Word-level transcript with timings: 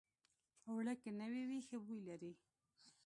اوړه 0.69 0.93
که 1.01 1.09
نوي 1.21 1.43
وي، 1.49 1.59
ښه 1.67 1.77
بوی 1.85 1.99
لري 2.09 2.31